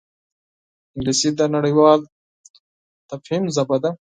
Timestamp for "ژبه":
3.55-3.77